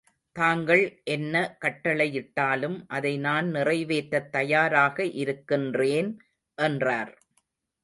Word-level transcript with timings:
தாங்கள் 0.35 1.01
என்ன 1.03 1.57
கட்டளையிட்டாலும் 1.61 2.85
அதை 2.87 3.17
நான் 3.17 3.47
நிறைவேற்றத் 3.51 4.31
தயாராக 4.31 5.05
இருக்கின்றேன் 5.05 6.11
என்றார். 6.57 7.13